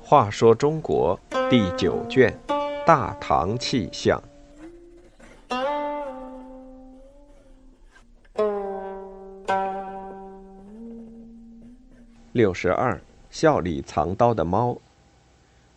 [0.00, 2.34] 话说中国第九卷
[2.86, 4.18] 《大唐气象》
[12.32, 12.98] 六十二，
[13.30, 14.78] 笑里藏刀的猫。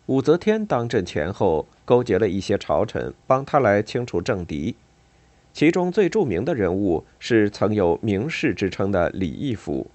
[0.06, 4.74] 武则天当政前后，勾结了一些朝臣，帮他来清除政敌。
[5.52, 9.90] 其中最著名的人物是曾有名士之称的李义府。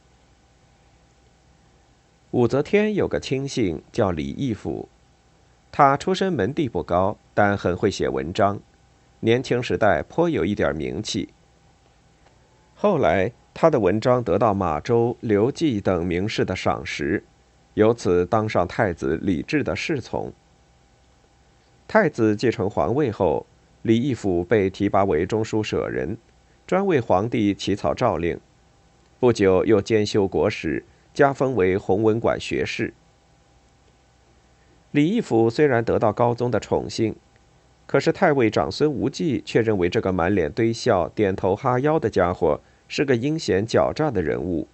[2.31, 4.89] 武则天有个亲信叫李义府，
[5.71, 8.59] 他出身门第不高，但很会写文章，
[9.21, 11.29] 年轻时代颇有一点名气。
[12.75, 17.23] 后来他的文章得到马周、刘季等名士的赏识，
[17.73, 20.31] 由此当上太子李治的侍从。
[21.87, 23.47] 太子继承皇位后，
[23.87, 26.17] 李义府被提拔为中书舍人，
[26.67, 28.37] 专为皇帝起草诏令，
[29.17, 30.83] 不久又兼修国史。
[31.13, 32.93] 加封为弘文馆学士。
[34.91, 37.15] 李义府虽然得到高宗的宠幸，
[37.85, 42.59] 可是太尉长孙无忌却认为这个满脸堆笑、点头哈腰的家伙
[42.89, 44.67] 是个阴险狡诈的人物。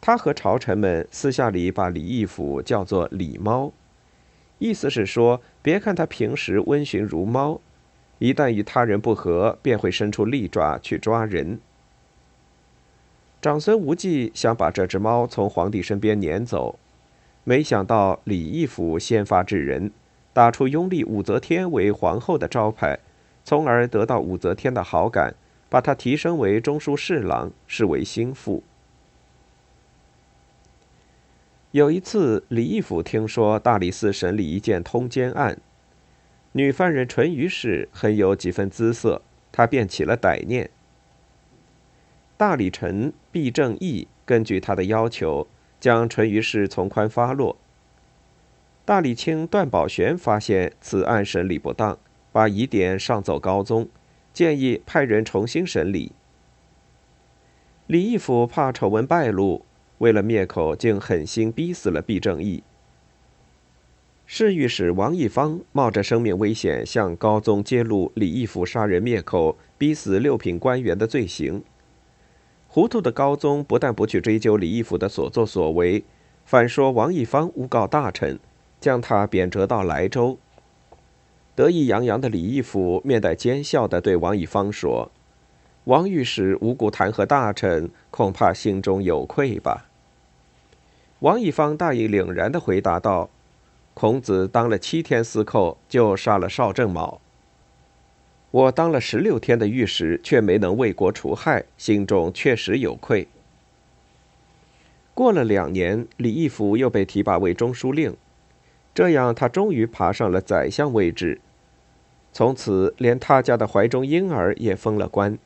[0.00, 3.72] 他和朝臣们私下里把李义府叫做“李猫”，
[4.58, 7.60] 意思是说，别看他平时温驯如猫，
[8.18, 11.60] 一旦与他人不和，便会伸出利爪去抓人。
[13.40, 16.76] 长孙无忌想把这只猫从皇帝身边撵走，
[17.44, 19.92] 没想到李义府先发制人，
[20.32, 22.98] 打出拥立武则天为皇后的招牌，
[23.44, 25.36] 从而得到武则天的好感，
[25.68, 28.64] 把她提升为中书侍郎，视为心腹。
[31.72, 35.60] 有一次，李义府听说大理寺审理一件通奸案，
[36.52, 39.20] 女犯人淳于氏很有几分姿色，
[39.52, 40.70] 他便起了歹念。
[42.38, 45.46] 大理臣毕正义根据他的要求，
[45.78, 47.58] 将淳于氏从宽发落。
[48.86, 51.98] 大理卿段宝玄发现此案审理不当，
[52.32, 53.86] 把疑点上奏高宗，
[54.32, 56.12] 建议派人重新审理。
[57.86, 59.66] 李义府怕丑闻败露，
[59.98, 62.62] 为了灭口，竟狠心逼死了毕正义。
[64.26, 71.62] 侍御史王义方冒着生命危险向高宗揭露李义府杀人灭口、逼死六品官员的罪行。
[72.66, 76.04] 糊涂的高宗不但不去追究李义府的所作所为，
[76.44, 78.38] 反说王义方诬告大臣，
[78.78, 80.36] 将他贬谪到莱州。
[81.54, 85.10] 得意洋洋的李义府面带奸笑地对王义方说
[85.84, 89.86] ：“王御史无故弹劾大臣，恐怕心中有愧吧？”
[91.20, 93.28] 王义方大义凛然地回答道
[93.92, 97.20] ：“孔子当了七天司寇，就杀了邵正卯。”
[98.52, 103.26] 我当了十六天的御史，却没能为国除害，心中确实有愧。
[105.12, 108.16] 过了两年，李义府又被提拔为中书令，
[108.94, 111.40] 这样他终于爬上了宰相位置。
[112.32, 115.36] 从此，连他家的怀中婴儿也封了官。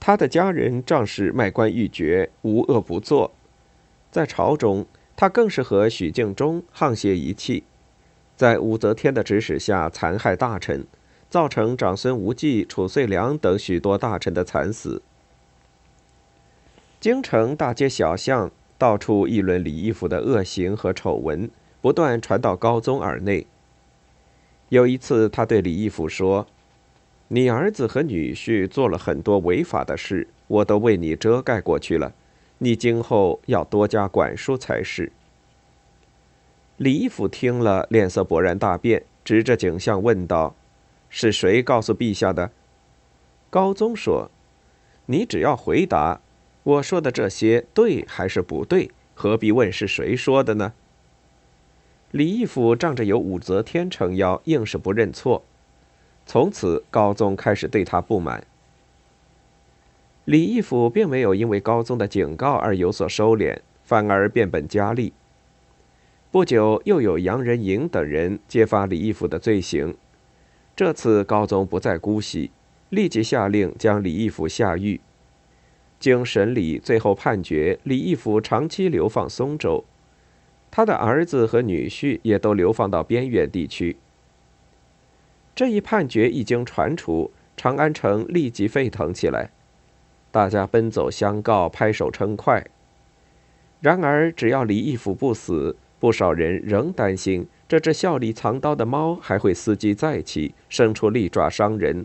[0.00, 3.30] 他的家人仗势卖官鬻爵，无恶不作。
[4.16, 7.64] 在朝中，他更是和许敬忠沆瀣一气，
[8.34, 10.86] 在武则天的指使下残害大臣。
[11.28, 15.02] 造成长孙无忌、褚遂良等许多大臣的惨死。
[16.98, 21.50] 京城大街小巷到处议论李义府的恶行和丑闻，
[21.82, 23.46] 不断传到高宗耳内。
[24.70, 26.46] 有一次，他对李义府说
[27.28, 32.14] ：“你儿子和女婿做了很多违法的事，我都为你遮盖过去了，
[32.58, 35.12] 你今后要多加管束才是。”
[36.78, 40.54] 李义府听了，脸色勃然大变，指着景象问道。
[41.08, 42.50] 是谁告诉陛下的？
[43.48, 44.30] 高宗说
[45.06, 46.20] ：“你只要回答，
[46.64, 50.74] 我说的这些对还是不对，何必问是谁说的呢？”
[52.10, 55.42] 李义府仗着有武则天撑腰，硬是不认错。
[56.26, 58.44] 从此，高宗开始对他不满。
[60.26, 65.12] 李义府并没有因为高宗的警告而有所收敛，反而变本加厉。
[66.32, 69.96] 不久，又有杨仁颖等人揭发李义府的罪行。
[70.74, 72.50] 这次高宗不再姑息，
[72.90, 75.00] 立即下令将李义府下狱。
[76.00, 79.84] 经审理，最后判决李义府长期流放松州，
[80.72, 83.96] 他的儿子和女婿也都流放到边远地区。
[85.54, 89.50] 这一判决一经传出，长安城立即沸腾起来，
[90.36, 92.62] 大家奔走相告，拍手称快。
[93.80, 97.48] 然而，只要李义府不死，不少人仍担心。
[97.66, 102.04] 这只笑里藏刀的猫还会伺机再起，伸出利爪伤人。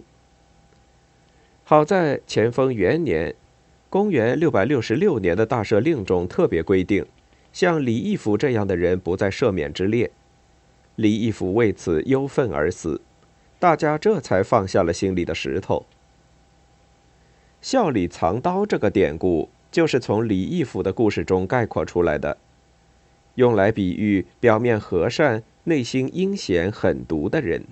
[1.65, 3.35] 好在乾封元年
[3.91, 7.05] （公元666年的大赦令中特别规定，
[7.51, 10.09] 像李义府这样的人不在赦免之列。
[10.95, 13.01] 李义府为此忧愤而死，
[13.59, 15.85] 大家这才放下了心里的石头。
[17.61, 22.35] 笑里藏刀这个典故，就是从李义府的故事中概括出来的，
[23.35, 27.63] 用来比喻表面和善、内心阴险狠毒的人。